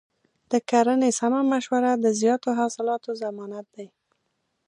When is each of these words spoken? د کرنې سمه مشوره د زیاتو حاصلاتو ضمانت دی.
د 0.51 0.53
کرنې 0.69 1.11
سمه 1.19 1.41
مشوره 1.51 1.91
د 1.97 2.05
زیاتو 2.21 2.49
حاصلاتو 2.59 3.09
ضمانت 3.23 3.65
دی. 3.75 3.87